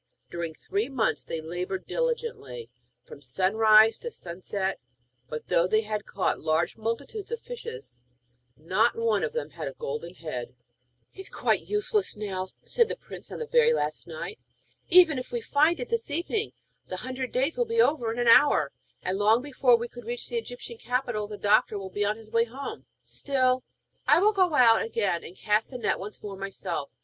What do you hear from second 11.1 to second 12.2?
'It is quite useless